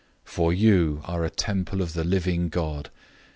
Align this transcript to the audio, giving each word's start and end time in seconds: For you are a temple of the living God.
For 0.23 0.51
you 0.51 1.01
are 1.05 1.23
a 1.23 1.29
temple 1.29 1.79
of 1.79 1.93
the 1.93 2.03
living 2.03 2.49
God. 2.49 2.89